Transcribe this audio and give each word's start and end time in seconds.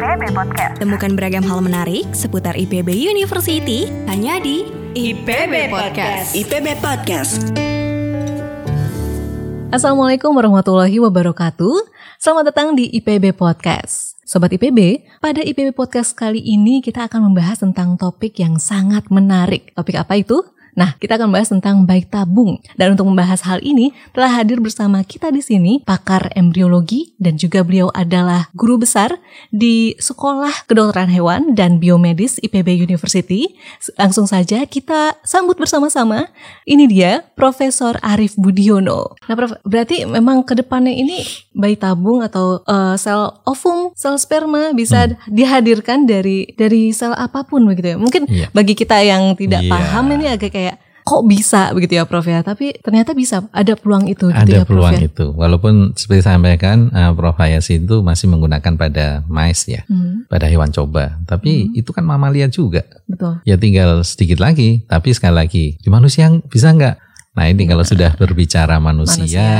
IPB 0.00 0.32
Podcast. 0.32 0.80
Temukan 0.80 1.12
beragam 1.12 1.44
hal 1.44 1.60
menarik 1.60 2.08
seputar 2.16 2.56
IPB 2.56 2.88
University 2.88 3.84
hanya 4.08 4.40
di 4.40 4.64
IPB 4.96 5.68
Podcast. 5.68 6.32
IPB 6.32 6.80
Podcast. 6.80 7.52
Assalamualaikum 9.68 10.32
warahmatullahi 10.32 10.96
wabarakatuh. 11.04 11.84
Selamat 12.16 12.48
datang 12.48 12.72
di 12.72 12.88
IPB 12.96 13.36
Podcast. 13.36 14.16
Sobat 14.24 14.48
IPB, 14.56 15.04
pada 15.20 15.44
IPB 15.44 15.76
Podcast 15.76 16.16
kali 16.16 16.40
ini 16.48 16.80
kita 16.80 17.04
akan 17.04 17.28
membahas 17.28 17.60
tentang 17.60 18.00
topik 18.00 18.40
yang 18.40 18.56
sangat 18.56 19.04
menarik. 19.12 19.76
Topik 19.76 20.00
apa 20.00 20.16
itu? 20.16 20.40
Nah, 20.80 20.96
kita 20.96 21.20
akan 21.20 21.28
membahas 21.28 21.52
tentang 21.52 21.84
bayi 21.84 22.08
tabung. 22.08 22.56
Dan 22.80 22.96
untuk 22.96 23.04
membahas 23.04 23.44
hal 23.44 23.60
ini, 23.60 23.92
telah 24.16 24.32
hadir 24.32 24.64
bersama 24.64 25.04
kita 25.04 25.28
di 25.28 25.44
sini 25.44 25.84
pakar 25.84 26.32
embriologi 26.32 27.12
dan 27.20 27.36
juga 27.36 27.60
beliau 27.60 27.92
adalah 27.92 28.48
guru 28.56 28.80
besar 28.80 29.20
di 29.52 29.92
Sekolah 30.00 30.64
Kedokteran 30.64 31.12
Hewan 31.12 31.52
dan 31.52 31.76
Biomedis 31.76 32.40
IPB 32.40 32.80
University. 32.80 33.52
Langsung 34.00 34.24
saja 34.24 34.64
kita 34.64 35.20
sambut 35.20 35.60
bersama-sama. 35.60 36.32
Ini 36.64 36.88
dia 36.88 37.28
Profesor 37.36 38.00
Arif 38.00 38.32
Budiono. 38.40 39.12
Nah, 39.28 39.36
Prof, 39.36 39.60
berarti 39.68 40.08
memang 40.08 40.40
ke 40.48 40.56
depannya 40.56 40.96
ini 40.96 41.20
bayi 41.52 41.76
tabung 41.76 42.24
atau 42.24 42.64
uh, 42.64 42.96
sel 42.96 43.36
ovum, 43.44 43.92
sel 43.92 44.16
sperma 44.16 44.72
bisa 44.72 45.10
hmm. 45.12 45.28
dihadirkan 45.28 46.08
dari 46.08 46.48
dari 46.56 46.94
sel 46.94 47.12
apa 47.12 47.44
pun 47.44 47.68
begitu 47.68 47.92
ya. 47.92 47.96
Mungkin 48.00 48.22
yeah. 48.30 48.48
bagi 48.56 48.72
kita 48.72 49.02
yang 49.04 49.34
tidak 49.34 49.66
yeah. 49.66 49.72
paham 49.72 50.08
ini 50.14 50.24
agak 50.30 50.54
kayak 50.54 50.69
kok 51.10 51.26
bisa 51.26 51.74
begitu 51.74 51.98
ya 51.98 52.06
Prof 52.06 52.22
ya 52.22 52.46
tapi 52.46 52.70
ternyata 52.78 53.18
bisa 53.18 53.42
ada 53.50 53.74
peluang 53.74 54.06
itu 54.06 54.30
gitu 54.30 54.38
ada 54.46 54.62
ya, 54.62 54.62
peluang 54.62 54.94
ya? 54.94 55.10
itu 55.10 55.34
walaupun 55.34 55.90
seperti 55.98 56.22
saya 56.22 56.38
sampaikan 56.38 56.86
uh, 56.94 57.10
Prof 57.18 57.34
Hayasi 57.34 57.82
itu 57.82 57.98
masih 58.06 58.30
menggunakan 58.30 58.78
pada 58.78 59.26
mice 59.26 59.66
ya 59.66 59.82
hmm. 59.90 60.30
pada 60.30 60.46
hewan 60.46 60.70
coba 60.70 61.18
tapi 61.26 61.66
hmm. 61.66 61.80
itu 61.82 61.90
kan 61.90 62.06
mamalia 62.06 62.46
juga 62.46 62.86
betul 63.10 63.42
ya 63.42 63.58
tinggal 63.58 64.06
sedikit 64.06 64.38
lagi 64.38 64.86
tapi 64.86 65.10
sekali 65.10 65.34
lagi 65.34 65.64
di 65.82 65.88
manusia 65.90 66.30
bisa 66.46 66.70
nggak 66.70 66.94
nah 67.34 67.50
ini 67.50 67.66
ya. 67.66 67.74
kalau 67.74 67.82
sudah 67.82 68.10
berbicara 68.14 68.78
manusia, 68.78 69.26
manusia 69.26 69.50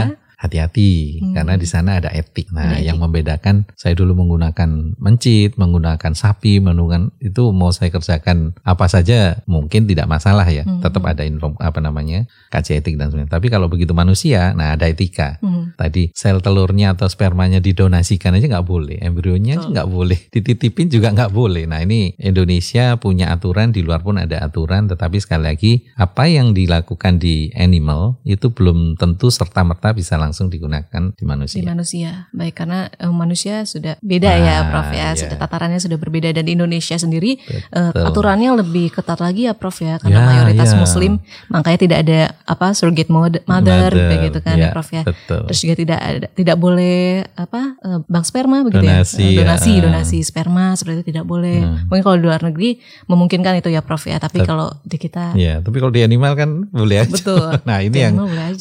hati-hati 0.41 1.21
hmm. 1.21 1.37
karena 1.37 1.55
di 1.61 1.69
sana 1.69 2.01
ada 2.01 2.09
etik. 2.17 2.49
Nah, 2.49 2.81
yang 2.81 2.97
membedakan 2.97 3.69
saya 3.77 3.93
dulu 3.93 4.17
menggunakan 4.25 4.97
mencit, 4.97 5.61
menggunakan 5.61 6.17
sapi, 6.17 6.65
menggunakan 6.65 7.13
itu 7.21 7.53
mau 7.53 7.69
saya 7.77 7.93
kerjakan 7.93 8.57
apa 8.65 8.89
saja 8.89 9.45
mungkin 9.45 9.85
tidak 9.85 10.09
masalah 10.09 10.49
ya. 10.49 10.65
Hmm. 10.65 10.81
Tetap 10.81 11.05
ada 11.05 11.29
info 11.29 11.53
apa 11.61 11.85
namanya 11.85 12.25
kaji 12.49 12.81
etik 12.81 12.97
dan 12.97 13.13
sebagainya. 13.13 13.29
Tapi 13.29 13.47
kalau 13.53 13.69
begitu 13.69 13.93
manusia, 13.93 14.57
nah 14.57 14.73
ada 14.73 14.89
etika. 14.89 15.37
Hmm. 15.45 15.77
Tadi 15.77 16.09
sel 16.17 16.41
telurnya 16.41 16.97
atau 16.97 17.05
spermanya 17.13 17.61
didonasikan 17.61 18.41
aja 18.41 18.49
nggak 18.49 18.67
boleh, 18.67 18.97
embrionya 19.05 19.61
oh. 19.61 19.69
nggak 19.69 19.89
boleh, 19.93 20.19
dititipin 20.33 20.89
juga 20.89 21.13
nggak 21.13 21.37
boleh. 21.37 21.69
Nah 21.69 21.85
ini 21.85 22.17
Indonesia 22.17 22.97
punya 22.97 23.29
aturan 23.29 23.77
di 23.77 23.85
luar 23.85 24.01
pun 24.01 24.17
ada 24.17 24.41
aturan, 24.41 24.89
tetapi 24.89 25.21
sekali 25.21 25.45
lagi 25.53 25.73
apa 26.01 26.33
yang 26.33 26.57
dilakukan 26.57 27.21
di 27.21 27.53
animal 27.53 28.17
itu 28.25 28.49
belum 28.49 28.97
tentu 28.97 29.29
serta 29.29 29.61
merta 29.61 29.93
bisa 29.93 30.17
langsung 30.17 30.30
langsung 30.31 30.47
digunakan 30.47 31.11
di 31.11 31.25
manusia. 31.27 31.59
Di 31.59 31.67
manusia, 31.67 32.11
baik 32.31 32.55
karena 32.55 32.87
uh, 33.03 33.11
manusia 33.11 33.67
sudah 33.67 33.99
beda 33.99 34.31
ya, 34.31 34.39
nah, 34.39 34.47
ya, 34.47 34.59
Prof 34.71 34.91
ya, 34.95 34.99
yeah. 35.03 35.11
sudah 35.19 35.37
tatarannya 35.37 35.83
sudah 35.83 35.99
berbeda 35.99 36.31
dan 36.31 36.47
di 36.47 36.55
Indonesia 36.55 36.95
sendiri 36.95 37.43
uh, 37.75 37.91
aturannya 38.07 38.63
lebih 38.63 38.95
ketat 38.95 39.19
lagi 39.19 39.51
ya, 39.51 39.59
Prof 39.59 39.75
ya, 39.83 39.99
karena 39.99 40.23
yeah, 40.23 40.31
mayoritas 40.31 40.71
yeah. 40.71 40.79
Muslim, 40.79 41.13
makanya 41.51 41.79
tidak 41.83 41.99
ada 42.07 42.21
apa 42.47 42.67
surrogate 42.79 43.11
mother, 43.11 43.43
mother 43.51 43.91
begitu 43.91 44.39
kan 44.39 44.55
yeah, 44.55 44.71
ya, 44.71 44.75
Prof 44.75 44.89
ya. 44.95 45.03
Betul. 45.03 45.41
Terus 45.51 45.59
juga 45.67 45.75
tidak 45.75 45.99
ada, 45.99 46.27
tidak 46.31 46.57
boleh 46.63 47.27
apa 47.35 47.61
uh, 47.83 47.99
bank 48.07 48.25
sperma 48.31 48.63
begitu 48.63 48.87
donasi, 48.87 49.35
ya, 49.35 49.43
donasi, 49.43 49.73
ya. 49.75 49.83
donasi 49.91 50.19
sperma 50.23 50.79
seperti 50.79 51.03
itu 51.03 51.07
tidak 51.11 51.27
boleh. 51.27 51.67
Hmm. 51.67 51.91
Mungkin 51.91 52.03
kalau 52.07 52.17
di 52.21 52.25
luar 52.31 52.41
negeri 52.47 52.79
memungkinkan 53.11 53.59
itu 53.59 53.75
ya, 53.75 53.83
Prof 53.83 54.07
ya, 54.07 54.23
tapi 54.23 54.47
kalau 54.47 54.71
di 54.87 54.95
kita, 54.95 55.35
ya, 55.35 55.59
tapi 55.59 55.83
kalau 55.83 55.91
di 55.91 56.07
animal 56.07 56.39
kan 56.39 56.71
boleh 56.71 57.03
aja. 57.03 57.11
Betul. 57.11 57.49
nah 57.69 57.83
ini 57.83 57.99
yang 57.99 58.15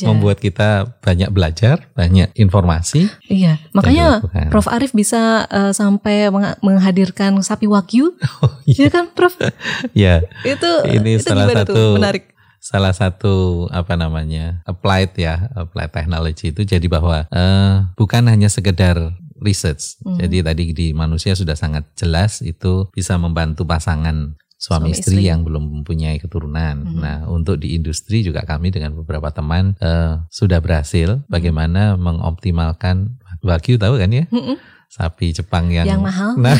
membuat 0.10 0.42
kita 0.42 0.98
banyak 1.04 1.30
belajar 1.30 1.59
belajar, 1.60 1.92
banyak 1.92 2.30
informasi. 2.40 3.12
Iya, 3.28 3.60
makanya 3.76 4.24
Prof 4.48 4.72
Arif 4.72 4.96
bisa 4.96 5.44
uh, 5.52 5.76
sampai 5.76 6.32
menghadirkan 6.64 7.36
sapi 7.44 7.68
wagyu. 7.68 8.16
Oh, 8.40 8.56
iya. 8.64 8.88
Ya 8.88 8.90
kan, 8.94 9.12
Prof? 9.12 9.36
Iya. 10.00 10.24
itu 10.48 10.70
ini 10.88 11.20
itu 11.20 11.28
salah 11.28 11.52
satu 11.52 11.76
tuh? 11.76 11.92
menarik 12.00 12.32
salah 12.60 12.94
satu 12.96 13.68
apa 13.72 14.00
namanya 14.00 14.64
applied 14.64 15.12
ya 15.16 15.52
applied 15.56 15.92
technology 15.92 16.52
itu 16.52 16.64
jadi 16.64 16.88
bahwa 16.88 17.28
uh, 17.32 17.88
bukan 18.00 18.32
hanya 18.32 18.48
sekedar 18.48 18.96
research. 19.44 20.00
Hmm. 20.04 20.20
Jadi 20.20 20.38
tadi 20.40 20.64
di 20.72 20.88
manusia 20.96 21.36
sudah 21.36 21.56
sangat 21.56 21.88
jelas 22.00 22.40
itu 22.40 22.88
bisa 22.96 23.20
membantu 23.20 23.68
pasangan 23.68 24.40
suami, 24.60 24.92
suami 24.92 25.00
istri, 25.00 25.16
istri 25.16 25.32
yang 25.32 25.48
belum 25.48 25.82
mempunyai 25.82 26.20
keturunan. 26.20 26.76
Hmm. 26.84 27.00
Nah, 27.00 27.18
untuk 27.32 27.64
di 27.64 27.80
industri 27.80 28.20
juga 28.28 28.44
kami 28.44 28.76
dengan 28.76 28.92
beberapa 28.92 29.32
teman 29.32 29.80
uh, 29.80 30.28
sudah 30.28 30.60
berhasil 30.60 31.24
hmm. 31.24 31.32
bagaimana 31.32 31.96
mengoptimalkan 31.96 33.16
wagyu 33.40 33.80
tahu 33.80 33.96
kan 33.96 34.12
ya? 34.12 34.28
Hmm. 34.28 34.60
Sapi 34.90 35.32
Jepang 35.32 35.70
yang, 35.72 35.86
yang 35.88 36.02
mahal, 36.04 36.36
nah, 36.44 36.58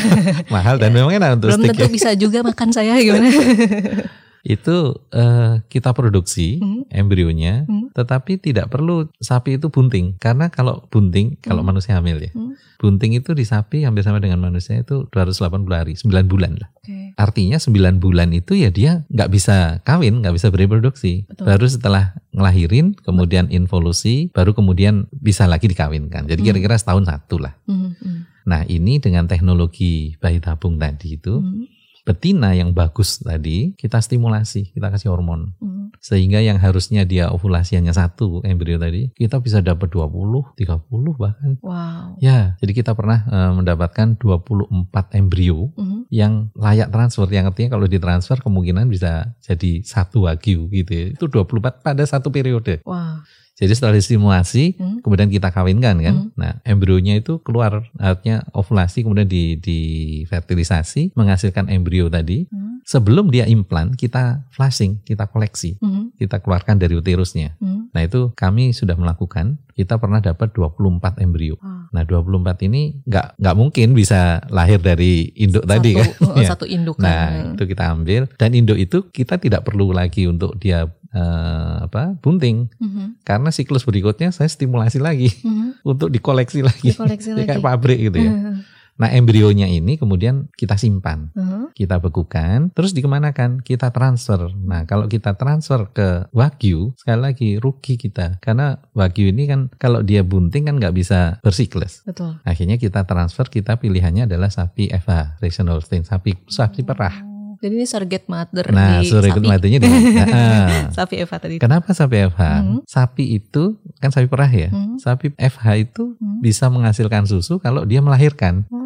mahal 0.48 0.80
dan 0.80 0.94
memang 0.96 1.12
enak 1.12 1.36
untuk 1.36 1.52
Belum 1.52 1.66
tentu 1.68 1.84
ya. 1.84 1.92
bisa 1.92 2.10
juga 2.16 2.40
makan 2.40 2.68
saya 2.72 2.96
gimana? 3.04 3.28
itu 4.40 4.96
uh, 5.12 5.60
kita 5.68 5.92
produksi 5.92 6.60
hmm. 6.60 6.88
embrionya, 6.88 7.68
hmm. 7.68 7.92
tetapi 7.92 8.40
tidak 8.40 8.72
perlu 8.72 9.12
sapi 9.20 9.60
itu 9.60 9.68
bunting 9.68 10.16
karena 10.16 10.48
kalau 10.48 10.88
bunting 10.88 11.36
hmm. 11.36 11.44
kalau 11.44 11.60
manusia 11.60 11.92
hamil 12.00 12.16
ya, 12.16 12.32
hmm. 12.32 12.56
bunting 12.80 13.20
itu 13.20 13.36
di 13.36 13.44
sapi 13.44 13.84
hampir 13.84 14.00
sama 14.00 14.16
dengan 14.16 14.40
manusia 14.40 14.80
itu 14.80 15.04
280 15.12 15.68
hari, 15.68 15.92
9 15.92 16.24
bulan 16.24 16.56
lah. 16.56 16.72
Okay. 16.80 17.12
Artinya 17.20 17.60
9 17.60 18.00
bulan 18.00 18.32
itu 18.32 18.56
ya 18.56 18.72
dia 18.72 19.04
nggak 19.12 19.28
bisa 19.28 19.84
kawin, 19.84 20.24
nggak 20.24 20.32
bisa 20.32 20.48
bereproduksi. 20.48 21.28
Betul. 21.28 21.44
Baru 21.44 21.66
setelah 21.68 22.16
ngelahirin, 22.32 22.96
kemudian 22.96 23.52
involusi, 23.52 24.32
baru 24.32 24.56
kemudian 24.56 25.04
bisa 25.12 25.44
lagi 25.44 25.68
dikawinkan. 25.68 26.24
Jadi 26.24 26.40
hmm. 26.40 26.48
kira-kira 26.48 26.80
setahun 26.80 27.04
satu 27.04 27.44
lah. 27.44 27.52
Hmm. 27.68 27.92
Hmm. 28.00 28.24
Nah 28.48 28.64
ini 28.64 29.04
dengan 29.04 29.28
teknologi 29.28 30.16
bayi 30.16 30.40
tabung 30.40 30.80
tadi 30.80 31.20
itu. 31.20 31.36
Hmm 31.36 31.79
betina 32.10 32.50
yang 32.58 32.74
bagus 32.74 33.22
tadi 33.22 33.70
kita 33.78 34.02
stimulasi, 34.02 34.74
kita 34.74 34.90
kasih 34.90 35.14
hormon. 35.14 35.54
Hmm. 35.62 35.94
Sehingga 36.02 36.42
yang 36.42 36.58
harusnya 36.58 37.06
dia 37.06 37.30
ovulasi 37.30 37.78
hanya 37.78 37.94
satu 37.94 38.42
embrio 38.42 38.82
tadi, 38.82 39.14
kita 39.14 39.38
bisa 39.38 39.62
dapat 39.62 39.94
20, 39.94 40.58
30 40.58 40.90
bahkan. 41.14 41.50
Wow. 41.62 42.18
Ya, 42.18 42.58
jadi 42.58 42.72
kita 42.74 42.98
pernah 42.98 43.22
uh, 43.30 43.52
mendapatkan 43.54 44.18
24 44.18 44.90
embrio 45.14 45.70
hmm. 45.78 45.99
Yang 46.08 46.48
layak 46.56 46.88
transfer. 46.88 47.28
Yang 47.28 47.52
artinya 47.52 47.70
kalau 47.76 47.86
ditransfer 47.90 48.38
kemungkinan 48.40 48.88
bisa 48.88 49.36
jadi 49.44 49.84
satu 49.84 50.24
wagyu 50.24 50.70
gitu 50.72 50.92
ya. 50.92 51.06
Itu 51.12 51.28
24 51.28 51.84
pada 51.84 52.02
satu 52.08 52.32
periode. 52.32 52.80
Wow. 52.88 53.20
Jadi 53.60 53.76
setelah 53.76 53.92
distimulasi, 53.92 54.80
hmm. 54.80 55.04
kemudian 55.04 55.28
kita 55.28 55.52
kawinkan 55.52 56.00
kan. 56.00 56.16
Hmm. 56.16 56.32
Nah, 56.32 56.64
embrionya 56.64 57.20
itu 57.20 57.44
keluar 57.44 57.84
artinya 58.00 58.40
ovulasi 58.56 59.04
kemudian 59.04 59.28
di 59.28 59.60
di 59.60 59.78
fertilisasi 60.24 61.12
menghasilkan 61.12 61.68
embrio 61.68 62.08
tadi. 62.08 62.48
Hmm. 62.48 62.80
Sebelum 62.88 63.28
dia 63.28 63.44
implan, 63.44 63.92
kita 63.92 64.48
flashing, 64.56 65.04
kita 65.04 65.28
koleksi. 65.28 65.76
Hmm. 65.76 66.08
Kita 66.16 66.40
keluarkan 66.40 66.80
dari 66.80 66.96
uterusnya. 66.96 67.60
Hmm. 67.60 67.92
Nah, 67.92 68.00
itu 68.00 68.32
kami 68.32 68.72
sudah 68.72 68.96
melakukan. 68.96 69.60
Kita 69.76 70.00
pernah 70.00 70.24
dapat 70.24 70.56
24 70.56 71.20
embrio. 71.20 71.60
Hmm. 71.60 71.69
Nah, 71.90 72.06
24 72.06 72.70
ini 72.70 73.02
nggak 73.02 73.42
nggak 73.42 73.56
mungkin 73.58 73.98
bisa 73.98 74.46
lahir 74.46 74.78
dari 74.78 75.34
induk 75.34 75.66
satu, 75.66 75.72
tadi 75.74 75.90
kan. 75.98 76.08
Oh, 76.22 76.42
satu 76.54 76.66
induk 76.66 76.96
kan. 77.02 77.06
Nah, 77.06 77.28
itu 77.58 77.64
kita 77.66 77.84
ambil 77.90 78.22
dan 78.38 78.54
induk 78.54 78.78
itu 78.78 79.10
kita 79.10 79.42
tidak 79.42 79.66
perlu 79.66 79.90
lagi 79.90 80.30
untuk 80.30 80.54
dia 80.62 80.86
uh, 81.14 81.86
apa 81.86 82.14
bunting 82.22 82.70
mm-hmm. 82.78 83.26
karena 83.26 83.50
siklus 83.50 83.82
berikutnya 83.82 84.30
saya 84.30 84.46
stimulasi 84.46 85.02
lagi 85.02 85.30
mm-hmm. 85.30 85.82
untuk 85.90 86.08
dikoleksi 86.10 86.62
lagi, 86.62 86.94
dikoleksi 86.94 87.30
lagi. 87.36 87.46
kayak 87.46 87.62
pabrik 87.62 87.98
gitu 87.98 88.18
ya. 88.18 88.32
Mm-hmm. 88.32 88.56
Nah 89.00 89.08
embrionya 89.16 89.64
ini 89.64 89.96
kemudian 89.96 90.52
kita 90.52 90.76
simpan, 90.76 91.32
uh-huh. 91.32 91.72
kita 91.72 91.96
bekukan, 91.96 92.68
terus 92.76 92.92
dikemanakan? 92.92 93.64
Kita 93.64 93.88
transfer. 93.88 94.52
Nah 94.52 94.84
kalau 94.84 95.08
kita 95.08 95.40
transfer 95.40 95.88
ke 95.88 96.28
wagyu, 96.36 96.92
sekali 97.00 97.20
lagi 97.24 97.50
rugi 97.56 97.96
kita 97.96 98.36
karena 98.44 98.76
wagyu 98.92 99.32
ini 99.32 99.48
kan 99.48 99.72
kalau 99.80 100.04
dia 100.04 100.20
bunting 100.20 100.68
kan 100.68 100.76
nggak 100.76 100.92
bisa 100.92 101.40
bersiklus. 101.40 102.04
Betul. 102.04 102.36
Akhirnya 102.44 102.76
kita 102.76 103.08
transfer, 103.08 103.48
kita 103.48 103.80
pilihannya 103.80 104.28
adalah 104.28 104.52
sapi 104.52 104.92
FH, 104.92 105.40
Rational 105.40 105.80
Holstein, 105.80 106.04
sapi 106.04 106.36
sapi 106.44 106.84
perah. 106.84 107.24
Jadi 107.60 107.76
ini 107.76 107.84
surrogate 107.84 108.24
mother 108.24 108.72
nah, 108.72 109.04
di 109.04 109.12
surrogate 109.12 109.44
mothernya 109.44 109.78
di 109.84 109.88
nah, 110.16 110.88
sapi 110.92 111.20
FH 111.24 111.34
tadi. 111.40 111.54
Kenapa 111.60 111.92
sapi 111.92 112.16
FH? 112.32 112.40
Hmm. 112.40 112.80
Sapi 112.88 113.36
itu 113.36 113.76
kan 114.00 114.08
sapi 114.08 114.28
perah 114.32 114.48
ya. 114.48 114.72
Hmm. 114.72 114.96
Sapi 114.96 115.36
FH 115.36 115.66
itu 115.76 116.16
hmm. 116.16 116.40
bisa 116.40 116.72
menghasilkan 116.72 117.28
susu 117.28 117.60
kalau 117.60 117.84
dia 117.84 118.00
melahirkan. 118.00 118.64
Hmm 118.72 118.79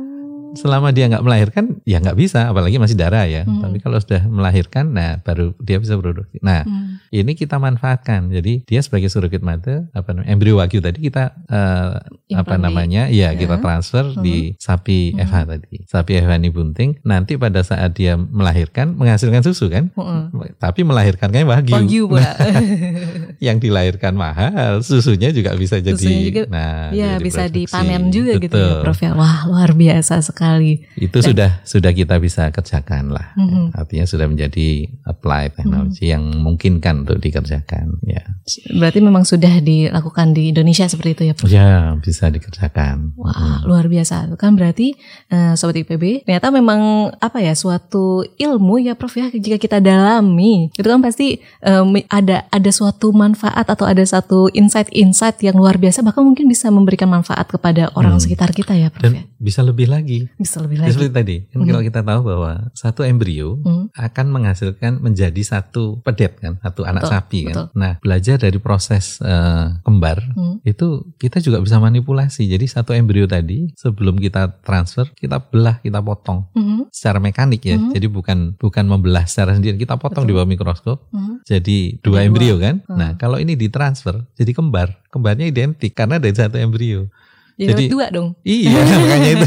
selama 0.57 0.95
dia 0.95 1.11
nggak 1.11 1.25
melahirkan 1.25 1.65
ya 1.85 1.99
nggak 2.01 2.19
bisa 2.19 2.51
apalagi 2.51 2.79
masih 2.79 2.97
darah 2.97 3.27
ya 3.27 3.43
hmm. 3.45 3.61
tapi 3.63 3.79
kalau 3.83 3.99
sudah 3.99 4.23
melahirkan 4.27 4.95
nah 4.95 5.21
baru 5.21 5.53
dia 5.61 5.79
bisa 5.79 5.99
produksi 5.99 6.39
nah 6.41 6.65
hmm. 6.65 7.11
ini 7.13 7.33
kita 7.35 7.59
manfaatkan 7.59 8.31
jadi 8.31 8.65
dia 8.65 8.81
sebagai 8.81 9.11
surrogate 9.11 9.45
mother 9.45 9.87
apa 9.93 10.15
namanya 10.15 10.31
embrio 10.31 10.59
wagyu 10.59 10.81
tadi 10.81 11.05
kita 11.05 11.35
uh, 11.51 11.99
apa 12.35 12.59
namanya? 12.59 13.07
Iya, 13.07 13.33
ya, 13.33 13.39
kita 13.39 13.63
transfer 13.63 14.05
hmm. 14.11 14.23
di 14.23 14.59
sapi 14.59 15.15
hmm. 15.15 15.23
FH 15.25 15.37
tadi. 15.47 15.75
Sapi 15.87 16.13
FH 16.19 16.33
ini 16.43 16.51
bunting, 16.51 16.91
nanti 17.07 17.39
pada 17.39 17.63
saat 17.63 17.95
dia 17.95 18.19
melahirkan 18.19 18.99
menghasilkan 18.99 19.47
susu 19.47 19.71
kan? 19.71 19.95
Hmm. 19.95 20.35
Tapi 20.59 20.83
melahirkannya 20.83 21.47
wagyu. 21.47 21.75
Wagyu 21.75 22.05
yang 23.47 23.63
dilahirkan 23.63 24.15
mahal, 24.17 24.81
susunya 24.83 25.31
juga 25.31 25.55
bisa 25.55 25.79
jadi 25.79 25.95
juga, 26.31 26.43
nah, 26.49 26.91
ya 26.91 27.19
bisa 27.21 27.47
dipanen 27.47 28.11
juga 28.11 28.37
Betul. 28.37 28.45
gitu 28.49 28.57
ya, 28.59 28.73
Prof 28.83 29.01
ya. 29.01 29.11
Wah, 29.15 29.47
luar 29.49 29.71
biasa 29.77 30.21
sekali. 30.25 30.87
Itu 30.99 31.21
Dan, 31.21 31.27
sudah 31.33 31.51
sudah 31.63 31.93
kita 31.93 32.17
bisa 32.19 32.49
kerjakan 32.51 33.13
lah. 33.15 33.35
Hmm. 33.39 33.71
Artinya 33.75 34.07
sudah 34.09 34.27
menjadi 34.27 34.89
apply 35.07 35.55
teknologi 35.55 36.09
hmm. 36.09 36.13
yang 36.13 36.23
memungkinkan 36.35 37.07
untuk 37.07 37.19
dikerjakan, 37.21 38.01
ya. 38.05 38.23
Berarti 38.75 38.99
memang 39.01 39.25
sudah 39.29 39.61
dilakukan 39.61 40.33
di 40.33 40.53
Indonesia 40.55 40.87
seperti 40.89 41.11
itu 41.15 41.23
ya, 41.29 41.35
Prof? 41.35 41.49
Ya, 41.51 41.97
bisa 42.01 42.24
dikerjakan. 42.31 43.17
Wah, 43.19 43.33
hmm. 43.33 43.69
luar 43.69 43.87
biasa. 43.89 44.31
Kan 44.37 44.57
berarti 44.57 44.95
uh, 45.33 45.57
sobat 45.59 45.81
IPB 45.81 46.25
ternyata 46.29 46.49
memang 46.53 47.11
apa 47.19 47.41
ya 47.41 47.57
suatu 47.57 48.25
ilmu 48.37 48.85
ya, 48.85 48.95
Prof 48.95 49.15
ya 49.17 49.29
jika 49.33 49.57
kita 49.59 49.79
dalami 49.81 50.71
itu 50.75 50.87
kan 50.87 51.01
pasti 51.01 51.41
um, 51.65 51.97
ada 52.09 52.47
ada 52.49 52.71
suatu 52.71 53.11
manfaat 53.11 53.67
atau 53.67 53.85
ada 53.89 54.03
satu 54.05 54.49
insight-insight 54.53 55.41
yang 55.43 55.57
luar 55.59 55.81
biasa 55.81 56.05
bahkan 56.05 56.23
mungkin 56.23 56.47
bisa 56.47 56.69
memberikan 56.69 57.11
manfaat 57.11 57.49
kepada 57.49 57.91
orang 57.99 58.17
hmm. 58.17 58.23
sekitar 58.23 58.51
kita 58.53 58.77
ya, 58.77 58.89
Prof. 58.93 59.03
Dan 59.03 59.13
ya? 59.19 59.23
bisa 59.41 59.61
lebih 59.65 59.91
lagi. 59.91 60.29
Bisa 60.39 60.61
lebih 60.61 60.81
lagi. 60.81 60.93
Seperti 60.95 61.11
tadi, 61.13 61.37
kan 61.51 61.63
hmm. 61.63 61.69
kalau 61.69 61.83
kita 61.83 62.01
tahu 62.05 62.21
bahwa 62.25 62.53
satu 62.77 63.01
embrio 63.03 63.61
hmm. 63.61 63.97
akan 63.97 64.27
menghasilkan 64.31 65.01
menjadi 65.01 65.43
satu 65.43 66.01
pedet 66.05 66.39
kan, 66.39 66.61
satu 66.61 66.85
anak 66.85 67.07
betul, 67.07 67.13
sapi 67.13 67.41
kan. 67.49 67.55
Betul. 67.55 67.67
Nah, 67.75 67.93
belajar 68.01 68.37
dari 68.41 68.59
proses 68.61 69.19
uh, 69.25 69.77
kembar 69.85 70.21
hmm. 70.21 70.65
itu 70.65 71.13
kita 71.17 71.41
juga 71.41 71.61
bisa 71.61 71.81
manipulasi. 71.81 72.04
Jadi 72.45 72.69
satu 72.69 72.93
embrio 72.93 73.25
tadi 73.25 73.73
sebelum 73.73 74.21
kita 74.21 74.61
transfer 74.61 75.09
kita 75.17 75.41
belah, 75.41 75.81
kita 75.81 76.05
potong 76.05 76.45
hmm. 76.53 76.93
secara 76.93 77.19
mekanik 77.19 77.65
ya. 77.65 77.81
Hmm. 77.81 77.91
Jadi 77.91 78.07
bukan 78.07 78.39
bukan 78.61 78.85
membelah 78.85 79.25
secara 79.25 79.57
sendiri, 79.57 79.81
kita 79.81 79.97
potong 79.97 80.29
Betul. 80.29 80.31
di 80.31 80.35
bawah 80.37 80.49
mikroskop. 80.49 80.99
Hmm. 81.11 81.41
Jadi 81.43 81.99
dua 82.05 82.29
embrio 82.29 82.61
kan. 82.61 82.85
Hmm. 82.85 82.97
Nah, 82.97 83.11
kalau 83.17 83.41
ini 83.41 83.57
ditransfer 83.57 84.21
jadi 84.37 84.53
kembar. 84.53 85.01
Kembarnya 85.09 85.47
identik 85.47 85.95
karena 85.95 86.19
dari 86.19 86.35
satu 86.35 86.59
embrio. 86.59 87.09
Ya, 87.55 87.71
jadi 87.71 87.87
dua 87.87 88.11
dong. 88.11 88.35
Iya 88.43 88.83
makanya 89.03 89.31
itu. 89.39 89.47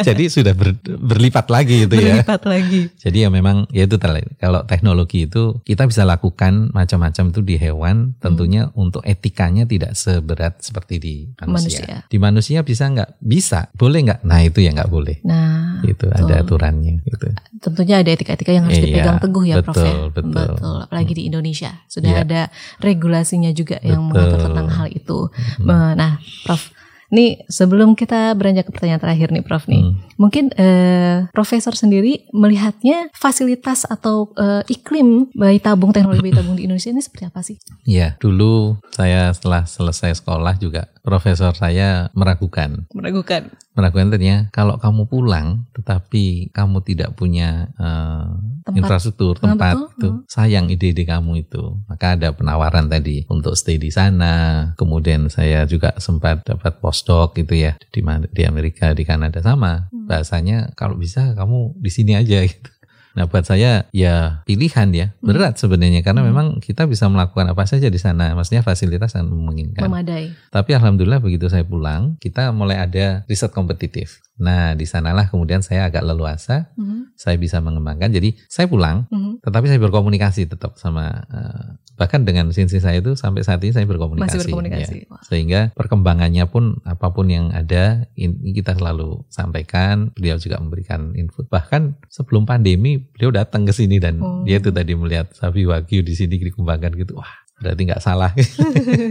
jadi 0.00 0.24
sudah 0.32 0.54
ber, 0.56 0.72
berlipat 0.80 1.52
lagi 1.52 1.84
itu 1.84 1.94
ya. 2.00 2.24
Berlipat 2.24 2.42
lagi. 2.48 2.88
Jadi 2.96 3.18
ya 3.24 3.28
memang 3.28 3.68
ya 3.68 3.84
itu 3.84 4.00
kalau 4.40 4.64
teknologi 4.64 5.28
itu 5.28 5.60
kita 5.68 5.84
bisa 5.84 6.08
lakukan 6.08 6.72
macam-macam 6.72 7.28
itu 7.28 7.40
di 7.44 7.60
hewan 7.60 8.16
tentunya 8.24 8.72
hmm. 8.72 8.80
untuk 8.80 9.04
etikanya 9.04 9.68
tidak 9.68 9.92
seberat 9.92 10.64
seperti 10.64 10.94
di 10.96 11.14
manusia. 11.44 11.84
manusia. 11.84 11.96
Di 12.08 12.16
manusia 12.16 12.58
bisa 12.64 12.88
nggak? 12.88 13.20
Bisa. 13.20 13.68
Boleh 13.76 14.00
nggak? 14.00 14.20
Nah 14.24 14.40
itu 14.40 14.64
ya 14.64 14.72
nggak 14.72 14.88
boleh. 14.88 15.20
Nah 15.20 15.84
itu 15.84 16.08
betul. 16.08 16.24
ada 16.24 16.34
aturannya. 16.40 17.04
Gitu. 17.04 17.26
Tentunya 17.60 18.00
ada 18.00 18.10
etika-etika 18.16 18.50
yang 18.56 18.64
harus 18.64 18.80
iya, 18.80 18.86
dipegang 18.88 19.20
teguh 19.20 19.44
ya 19.44 19.56
betul, 19.60 19.68
Prof 19.68 19.84
ya. 19.84 19.94
Betul. 20.08 20.32
Betul. 20.56 20.76
Apalagi 20.88 21.12
di 21.20 21.22
Indonesia 21.28 21.70
sudah 21.84 22.12
iya. 22.16 22.24
ada 22.24 22.40
regulasinya 22.80 23.52
juga 23.52 23.76
betul. 23.76 23.92
yang 23.92 24.02
mengatur 24.08 24.40
tentang 24.40 24.68
hal 24.72 24.88
itu. 24.88 25.18
Hmm. 25.60 25.92
Nah 26.00 26.16
Prof 26.48 26.80
Nih 27.12 27.44
sebelum 27.44 27.92
kita 27.92 28.32
beranjak 28.32 28.66
ke 28.66 28.72
pertanyaan 28.72 29.04
terakhir 29.04 29.28
nih 29.36 29.44
Prof 29.44 29.68
nih, 29.68 29.84
hmm. 29.84 30.16
mungkin 30.16 30.48
eh, 30.56 31.28
Profesor 31.36 31.76
sendiri 31.76 32.24
melihatnya 32.32 33.12
fasilitas 33.12 33.84
atau 33.84 34.32
eh, 34.40 34.64
iklim 34.72 35.28
bayi 35.36 35.60
tabung 35.60 35.92
teknologi 35.92 36.24
bayi 36.24 36.34
tabung 36.34 36.56
di 36.56 36.64
Indonesia 36.64 36.88
ini 36.88 37.04
seperti 37.04 37.28
apa 37.28 37.44
sih? 37.44 37.60
Iya, 37.84 38.16
dulu 38.16 38.80
saya 38.96 39.28
setelah 39.36 39.68
selesai 39.68 40.24
sekolah 40.24 40.56
juga 40.56 40.88
profesor 41.04 41.52
saya 41.52 42.08
meragukan. 42.16 42.88
Meragukan. 42.96 43.52
Meragukan 43.76 44.08
ternyata 44.08 44.48
kalau 44.54 44.80
kamu 44.80 45.04
pulang 45.04 45.68
tetapi 45.76 46.48
kamu 46.54 46.80
tidak 46.80 47.12
punya 47.12 47.68
uh, 47.76 48.32
tempat. 48.64 48.78
infrastruktur 48.80 49.36
nah, 49.38 49.52
tempat 49.52 49.76
nah, 49.76 49.88
itu 49.92 50.08
hmm. 50.08 50.22
sayang 50.30 50.66
ide-ide 50.72 51.04
kamu 51.04 51.44
itu. 51.44 51.76
Maka 51.90 52.16
ada 52.16 52.32
penawaran 52.32 52.88
tadi 52.88 53.28
untuk 53.28 53.52
stay 53.52 53.76
di 53.76 53.92
sana. 53.92 54.72
Kemudian 54.80 55.28
saya 55.28 55.68
juga 55.68 55.92
sempat 56.00 56.46
dapat 56.46 56.80
pos 56.80 57.02
postdoc 57.02 57.34
gitu 57.34 57.58
ya 57.58 57.74
di 57.90 58.00
di 58.30 58.42
Amerika 58.46 58.94
di 58.94 59.02
Kanada 59.02 59.42
sama 59.42 59.90
hmm. 59.90 60.06
bahasanya 60.06 60.70
kalau 60.78 60.94
bisa 60.94 61.34
kamu 61.34 61.74
di 61.82 61.90
sini 61.90 62.14
aja 62.14 62.38
gitu. 62.50 62.70
Nah 63.12 63.28
buat 63.28 63.44
saya 63.44 63.84
ya 63.92 64.40
pilihan 64.48 64.88
ya 64.94 65.06
hmm. 65.12 65.26
berat 65.26 65.60
sebenarnya 65.60 66.00
karena 66.00 66.24
hmm. 66.24 66.28
memang 66.32 66.46
kita 66.64 66.88
bisa 66.88 67.10
melakukan 67.10 67.50
apa 67.50 67.68
saja 67.68 67.92
di 67.92 68.00
sana, 68.00 68.32
maksudnya 68.32 68.64
fasilitas 68.64 69.12
yang 69.18 69.28
memungkinkan. 69.28 69.84
Memadai. 69.84 70.32
Tapi 70.48 70.70
alhamdulillah 70.72 71.20
begitu 71.20 71.50
saya 71.52 71.66
pulang, 71.66 72.16
kita 72.22 72.54
mulai 72.54 72.80
ada 72.80 73.26
riset 73.28 73.52
kompetitif. 73.52 74.22
Nah 74.40 74.72
di 74.72 74.88
sanalah 74.88 75.28
kemudian 75.28 75.60
saya 75.60 75.88
agak 75.90 76.06
leluasa, 76.06 76.72
hmm. 76.78 77.12
saya 77.18 77.36
bisa 77.36 77.60
mengembangkan. 77.60 78.08
Jadi 78.08 78.38
saya 78.48 78.70
pulang, 78.70 79.10
hmm. 79.12 79.44
tetapi 79.44 79.68
saya 79.68 79.80
berkomunikasi 79.82 80.48
tetap 80.48 80.80
sama 80.80 81.26
uh, 81.28 81.76
bahkan 82.02 82.24
dengan 82.24 82.50
sinsi 82.50 82.80
saya 82.80 82.98
itu 82.98 83.14
sampai 83.14 83.44
saat 83.44 83.60
ini 83.62 83.70
saya 83.70 83.86
berkomunikasi, 83.86 84.26
Masih 84.26 84.40
berkomunikasi. 84.48 84.96
Ya. 85.06 85.18
sehingga 85.28 85.60
perkembangannya 85.76 86.48
pun 86.50 86.80
apa 86.88 87.12
pun 87.12 87.28
yang 87.30 87.52
ada 87.52 88.08
ini 88.18 88.56
kita 88.56 88.74
selalu 88.74 89.22
sampaikan 89.28 90.10
beliau 90.16 90.40
juga 90.40 90.58
memberikan 90.58 91.12
input 91.14 91.46
bahkan 91.52 91.94
sebelum 92.08 92.48
pandemi 92.48 92.98
beliau 92.98 93.30
datang 93.30 93.68
ke 93.68 93.72
sini 93.76 94.02
dan 94.02 94.18
oh. 94.18 94.42
dia 94.42 94.58
itu 94.58 94.72
tadi 94.72 94.96
melihat 94.96 95.30
sapi 95.36 95.62
wagyu 95.68 96.02
di 96.02 96.16
sini 96.16 96.42
dikembangkan 96.42 96.96
gitu 96.96 97.20
wah 97.20 97.42
berarti 97.62 97.82
nggak 97.86 98.02
salah. 98.02 98.34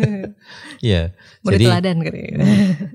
ya. 0.84 1.16
Jadi 1.48 1.66
teladan 1.66 1.98
ya. 2.04 2.46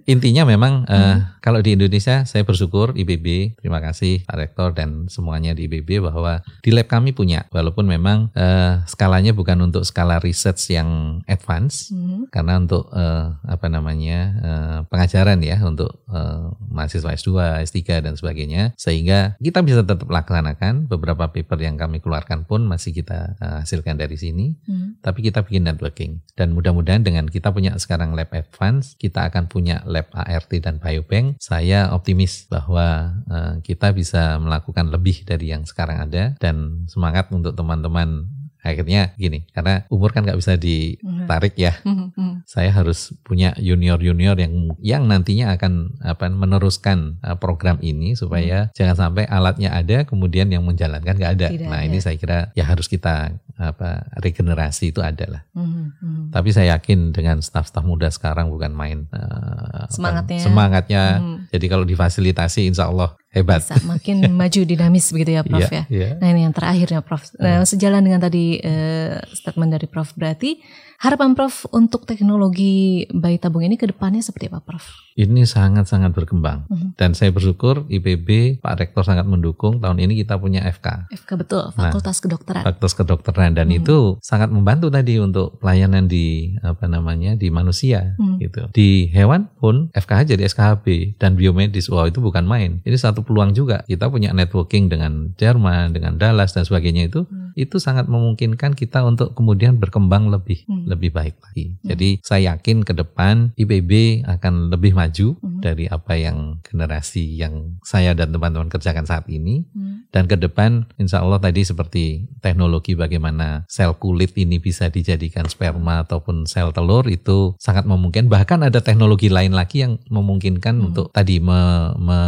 intinya 0.05 0.43
memang 0.45 0.85
uh, 0.85 1.41
kalau 1.41 1.65
di 1.65 1.75
Indonesia 1.75 2.26
saya 2.27 2.45
bersyukur 2.45 2.93
IBB, 2.93 3.57
terima 3.57 3.81
kasih 3.81 4.27
Pak 4.29 4.37
Rektor 4.37 4.77
dan 4.77 5.09
semuanya 5.09 5.57
di 5.57 5.65
IBB 5.65 6.05
bahwa 6.05 6.43
di 6.61 6.71
lab 6.75 6.91
kami 6.91 7.17
punya 7.17 7.49
walaupun 7.55 7.89
memang 7.89 8.29
uh, 8.37 8.83
skalanya 8.85 9.33
bukan 9.33 9.59
untuk 9.65 9.87
skala 9.87 10.21
research 10.21 10.75
yang 10.75 11.23
advance 11.25 11.95
hmm. 11.95 12.29
karena 12.35 12.61
untuk 12.61 12.91
uh, 12.93 13.39
apa 13.47 13.67
namanya 13.71 14.19
uh, 14.43 14.79
pengajaran 14.91 15.41
ya 15.41 15.63
untuk 15.65 16.05
uh, 16.11 16.53
mahasiswa 16.69 17.15
S2, 17.15 17.63
S3 17.65 18.05
dan 18.05 18.15
sebagainya 18.19 18.75
sehingga 18.77 19.39
kita 19.41 19.65
bisa 19.65 19.81
tetap 19.87 20.07
laksanakan 20.07 20.91
beberapa 20.91 21.31
paper 21.31 21.59
yang 21.63 21.81
kami 21.81 22.03
keluarkan 22.03 22.45
pun 22.45 22.67
masih 22.69 22.93
kita 22.93 23.39
uh, 23.41 23.65
hasilkan 23.65 23.97
dari 23.97 24.19
sini 24.19 24.59
hmm. 24.69 25.01
tapi 25.01 25.25
kita 25.25 25.47
bikin 25.47 25.67
networking. 25.67 26.21
Dan 26.35 26.53
mudah-mudahan 26.53 27.07
dengan 27.07 27.31
kita 27.31 27.55
punya 27.55 27.79
sekarang 27.79 28.13
lab 28.13 28.35
advance, 28.35 28.99
kita 28.99 29.31
akan 29.31 29.47
punya 29.47 29.81
lab 29.87 30.11
ART 30.11 30.51
dan 30.59 30.83
biobank. 30.83 31.39
Saya 31.39 31.95
optimis 32.07 32.47
bahwa 32.47 33.19
uh, 33.27 33.59
kita 33.67 33.91
bisa 33.91 34.39
melakukan 34.39 34.95
lebih 34.95 35.27
dari 35.27 35.51
yang 35.51 35.67
sekarang 35.67 36.07
ada 36.07 36.39
dan 36.39 36.87
semangat 36.87 37.27
untuk 37.35 37.51
teman-teman 37.59 38.31
akhirnya 38.63 39.15
gini 39.15 39.47
karena 39.55 39.87
umur 39.91 40.15
kan 40.15 40.23
nggak 40.27 40.39
bisa 40.39 40.55
ditarik 40.55 41.55
ya 41.59 41.79
mm-hmm. 41.83 42.47
saya 42.47 42.71
harus 42.75 43.15
punya 43.23 43.55
junior 43.59 43.99
junior 43.99 44.35
yang 44.35 44.75
yang 44.83 45.03
nantinya 45.07 45.55
akan 45.55 45.99
apa 46.03 46.27
meneruskan 46.31 47.19
uh, 47.23 47.39
program 47.39 47.79
ini 47.83 48.19
supaya 48.19 48.71
mm-hmm. 48.71 48.75
jangan 48.79 48.97
sampai 48.99 49.25
alatnya 49.31 49.71
ada 49.75 50.03
kemudian 50.03 50.51
yang 50.51 50.67
menjalankan 50.67 51.15
nggak 51.15 51.33
ada 51.39 51.49
Tidak 51.51 51.67
nah 51.71 51.83
ada. 51.83 51.87
ini 51.87 51.99
saya 52.03 52.19
kira 52.19 52.51
ya 52.59 52.67
harus 52.67 52.91
kita 52.91 53.35
apa 53.57 54.05
regenerasi 54.21 54.93
itu 54.93 55.01
adalah 55.01 55.49
mm-hmm. 55.57 56.29
tapi 56.29 56.53
saya 56.53 56.77
yakin 56.77 57.17
dengan 57.17 57.41
staf-staf 57.41 57.89
muda 57.89 58.13
sekarang 58.13 58.53
bukan 58.53 58.77
main 58.77 59.09
uh, 59.17 59.89
semangatnya 59.89 60.39
apa, 60.41 60.47
semangatnya 60.47 61.03
mm-hmm. 61.17 61.37
jadi 61.57 61.67
kalau 61.73 61.85
difasilitasi 61.89 62.69
insya 62.69 62.93
Allah 62.93 63.17
Hebat. 63.37 63.69
Bisa 63.69 63.77
makin 63.85 64.25
maju 64.41 64.61
dinamis 64.65 65.13
begitu 65.13 65.37
ya 65.37 65.45
Prof 65.45 65.69
yeah, 65.69 65.85
ya. 65.93 65.93
Yeah. 65.93 66.13
Nah 66.17 66.29
ini 66.33 66.49
yang 66.49 66.57
terakhir 66.57 66.89
ya 66.89 67.01
Prof. 67.05 67.21
Nah, 67.37 67.61
yeah. 67.61 67.69
sejalan 67.69 68.01
dengan 68.01 68.25
tadi 68.25 68.57
uh, 68.65 69.21
statement 69.37 69.77
dari 69.77 69.85
Prof 69.85 70.17
berarti 70.17 70.57
Harapan 70.97 71.37
Prof 71.37 71.69
untuk 71.77 72.09
teknologi 72.09 73.05
bayi 73.13 73.37
tabung 73.37 73.61
ini 73.61 73.77
ke 73.77 73.85
depannya 73.85 74.25
seperti 74.25 74.49
apa 74.49 74.65
Prof? 74.65 74.85
Ini 75.17 75.45
sangat-sangat 75.45 76.13
berkembang. 76.17 76.69
Mhm. 76.69 76.77
-huh. 76.77 76.91
Dan 76.97 77.13
saya 77.13 77.33
bersyukur 77.33 77.85
IPB, 77.89 78.61
Pak 78.65 78.75
Rektor 78.81 79.05
sangat 79.05 79.29
mendukung. 79.29 79.81
Tahun 79.81 79.97
ini 79.97 80.17
kita 80.17 80.41
punya 80.41 80.65
FK. 80.65 81.13
FK 81.13 81.31
betul, 81.37 81.65
nah, 81.73 81.89
Fakultas 81.89 82.17
nah, 82.17 82.23
Kedokteran. 82.25 82.63
Fakultas 82.65 82.93
Kedokteran. 82.97 83.51
Dan 83.53 83.69
mhm. 83.69 83.73
-huh. 83.73 83.81
itu 83.85 83.99
sangat 84.25 84.49
membantu 84.49 84.89
tadi 84.89 85.21
untuk 85.21 85.61
pelayanan 85.61 86.09
di 86.09 86.57
apa 86.65 86.89
namanya 86.89 87.37
di 87.37 87.53
manusia 87.53 88.17
mhm. 88.17 88.25
-huh. 88.25 88.37
gitu. 88.41 88.63
Di 88.73 89.13
hewan 89.13 89.53
pun 89.61 89.93
FKH 89.93 90.37
jadi 90.37 90.43
SKHB 90.49 91.17
dan 91.21 91.37
biomedis. 91.37 91.93
Wow 91.93 92.09
itu 92.09 92.25
bukan 92.25 92.49
main. 92.49 92.81
Ini 92.85 92.97
satu 92.97 93.21
peluang 93.21 93.53
juga. 93.53 93.85
Kita 93.85 94.09
punya 94.09 94.33
networking 94.33 94.89
dengan 94.89 95.37
Jerman, 95.37 95.93
dengan 95.93 96.17
Dallas 96.17 96.57
dan 96.57 96.65
sebagainya 96.65 97.13
itu. 97.13 97.25
Uh 97.25 97.29
-huh. 97.29 97.46
Itu 97.57 97.81
sangat 97.81 98.07
memungkinkan 98.07 98.77
kita 98.77 99.03
untuk 99.03 99.33
kemudian 99.33 99.81
berkembang 99.81 100.29
lebih. 100.29 100.63
-huh 100.69 100.77
lebih 100.87 101.11
baik 101.13 101.37
lagi. 101.43 101.77
Hmm. 101.77 101.87
Jadi 101.93 102.09
saya 102.23 102.55
yakin 102.57 102.87
ke 102.87 102.95
depan 102.95 103.53
IPB 103.59 104.23
akan 104.25 104.71
lebih 104.71 104.95
maju 104.95 105.35
hmm. 105.37 105.61
dari 105.61 105.91
apa 105.91 106.15
yang 106.15 106.63
generasi 106.63 107.37
yang 107.37 107.77
saya 107.83 108.15
dan 108.15 108.31
teman-teman 108.31 108.71
kerjakan 108.71 109.05
saat 109.05 109.27
ini. 109.27 109.67
Hmm. 109.75 110.07
Dan 110.15 110.31
ke 110.31 110.39
depan 110.39 110.87
insya 110.97 111.21
Allah 111.21 111.43
tadi 111.43 111.67
seperti 111.67 112.31
teknologi 112.41 112.95
bagaimana 112.95 113.67
sel 113.67 113.99
kulit 113.99 114.33
ini 114.39 114.63
bisa 114.63 114.89
dijadikan 114.89 115.51
sperma 115.51 116.07
ataupun 116.07 116.47
sel 116.47 116.71
telur 116.71 117.05
itu 117.11 117.59
sangat 117.59 117.85
memungkinkan. 117.85 118.31
Bahkan 118.31 118.61
ada 118.71 118.79
teknologi 118.81 119.29
lain 119.29 119.53
lagi 119.53 119.83
yang 119.83 119.99
memungkinkan 120.09 120.81
hmm. 120.81 120.87
untuk 120.89 121.07
tadi 121.11 121.43
me, 121.43 121.93
me, 121.99 122.21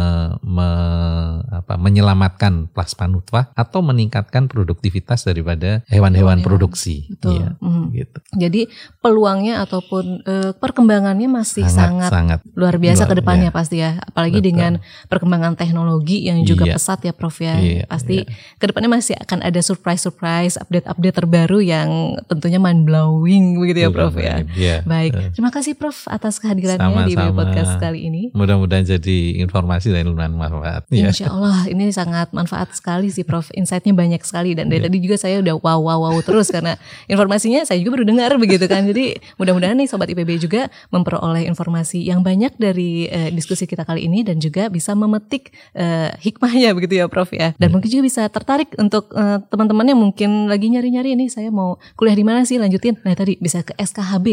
me, 0.43 0.69
apa, 1.49 1.79
menyelamatkan 1.79 2.69
plasma 2.69 3.07
nutfah 3.07 3.49
atau 3.55 3.79
meningkatkan 3.79 4.51
produktivitas 4.51 5.18
daripada 5.23 5.81
hewan-hewan 5.87 6.41
produksi. 6.41 7.07
Betul. 7.11 7.43
Ya, 7.43 7.49
hmm. 7.59 7.85
gitu. 7.95 8.19
Jadi 8.35 8.61
peluangnya 8.99 9.63
ataupun 9.63 10.23
e, 10.23 10.35
perkembangannya 10.57 11.27
masih 11.29 11.65
sangat, 11.67 12.09
sangat, 12.09 12.11
sangat 12.11 12.39
luar 12.55 12.75
biasa 12.77 13.07
ke 13.07 13.15
depannya 13.19 13.49
ya. 13.49 13.55
pasti 13.55 13.75
ya. 13.79 13.91
Apalagi 14.03 14.39
Betul. 14.39 14.49
dengan 14.53 14.71
perkembangan 15.07 15.53
teknologi 15.55 16.27
yang 16.27 16.43
juga 16.43 16.69
iya. 16.69 16.75
pesat 16.75 16.99
ya 17.03 17.13
Prof 17.15 17.37
ya. 17.39 17.55
Iya, 17.59 17.83
pasti 17.87 18.23
iya. 18.23 18.57
ke 18.59 18.65
depannya 18.69 18.91
masih 18.99 19.15
akan 19.19 19.39
ada 19.43 19.59
surprise-surprise, 19.59 20.55
update-update 20.59 21.15
terbaru 21.15 21.59
yang 21.63 22.19
tentunya 22.27 22.59
mind 22.61 22.85
blowing 22.87 23.59
begitu 23.59 23.87
ya 23.87 23.89
Prof 23.91 24.15
ya. 24.15 24.43
Iya. 24.55 24.83
Baik, 24.83 25.11
eh. 25.15 25.29
terima 25.35 25.51
kasih 25.51 25.75
Prof 25.75 26.07
atas 26.07 26.37
kehadirannya 26.39 27.07
Sama-sama. 27.07 27.29
di 27.29 27.35
podcast 27.35 27.73
kali 27.79 27.99
ini. 28.07 28.21
Mudah-mudahan 28.33 28.85
jadi 28.85 29.41
informasi 29.43 29.91
dan 29.91 30.09
manfaat. 30.15 30.85
Ya. 30.89 31.11
Insya 31.11 31.31
Allah 31.31 31.67
ini 31.69 31.89
sangat 31.91 32.31
manfaat 32.31 32.73
sekali 32.75 33.11
sih 33.11 33.23
Prof. 33.23 33.51
Insightnya 33.53 33.93
banyak 33.93 34.21
sekali 34.23 34.53
dan 34.55 34.67
dari 34.71 34.81
iya. 34.83 34.87
tadi 34.87 34.97
juga 35.09 35.17
saya 35.17 35.41
udah 35.41 35.57
wow 35.57 35.81
wow 35.81 35.99
wow 36.05 36.15
terus 36.21 36.53
karena 36.53 36.77
informasinya 37.09 37.65
saya 37.65 37.81
juga 37.81 37.97
baru 37.97 38.05
dengar 38.05 38.31
begitu 38.37 38.69
kan. 38.69 38.85
Jadi 38.85 39.17
mudah-mudahan 39.41 39.73
nih 39.73 39.89
Sobat 39.89 40.05
IPB 40.13 40.37
juga 40.37 40.69
memperoleh 40.93 41.49
informasi 41.49 42.05
yang 42.05 42.21
banyak 42.21 42.53
dari 42.61 43.09
uh, 43.09 43.29
diskusi 43.33 43.65
kita 43.65 43.81
kali 43.81 44.05
ini 44.05 44.21
dan 44.21 44.37
juga 44.37 44.69
bisa 44.69 44.93
memetik 44.93 45.49
uh, 45.73 46.13
hikmahnya 46.21 46.77
begitu 46.77 47.01
ya 47.01 47.09
Prof 47.09 47.33
ya. 47.33 47.57
Dan 47.57 47.73
mungkin 47.73 47.89
juga 47.89 48.03
bisa 48.05 48.23
tertarik 48.29 48.73
untuk 48.77 49.09
uh, 49.15 49.41
teman-teman 49.49 49.85
yang 49.89 49.99
mungkin 49.99 50.45
lagi 50.45 50.69
nyari-nyari 50.69 51.17
ini 51.17 51.31
saya 51.31 51.49
mau 51.49 51.81
kuliah 51.97 52.13
di 52.13 52.25
mana 52.25 52.45
sih 52.45 52.61
lanjutin. 52.61 52.99
Nah 53.01 53.15
tadi 53.15 53.39
bisa 53.39 53.65
ke 53.65 53.73
SKHB. 53.79 54.27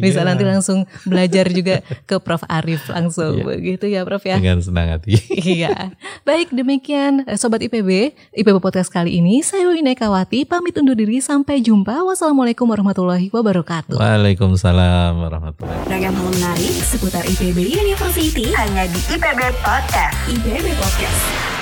Bisa 0.00 0.22
yeah. 0.22 0.26
nanti 0.26 0.42
langsung 0.46 0.88
belajar 1.04 1.46
juga 1.52 1.84
ke 2.08 2.16
Prof 2.18 2.42
Arif 2.48 2.88
langsung 2.88 3.40
yeah. 3.42 3.46
begitu 3.46 3.86
ya 3.90 4.00
Prof 4.06 4.24
ya. 4.24 4.40
Dengan 4.40 4.64
senang 4.64 4.88
hati. 4.96 5.20
iya. 5.56 5.92
Baik 6.24 6.54
demikian 6.54 7.26
Sobat 7.36 7.60
IPB, 7.60 8.14
IPB 8.32 8.56
Podcast 8.62 8.88
kali 8.88 9.18
ini 9.18 9.42
saya 9.44 9.68
Wina 9.68 9.92
Kawati 10.04 10.44
pamit 10.44 10.76
undur 10.76 10.92
diri 10.92 11.16
sampai 11.16 11.64
jumpa. 11.64 12.04
Wassalamualaikum 12.04 12.68
warahmatullahi 12.68 13.32
wabarakatuh. 13.32 13.96
Waalaikumsalam 13.96 15.16
warahmatullahi 15.16 15.80
wabarakatuh. 15.80 15.96
Ragam 15.96 16.12
hal 16.12 16.28
menarik 16.28 16.76
seputar 16.84 17.24
IPB 17.24 17.72
University 17.72 18.52
hanya 18.52 18.84
di 18.84 19.00
IPB 19.00 19.40
Podcast. 19.64 20.12
IPB 20.28 20.76
Podcast. 20.76 21.53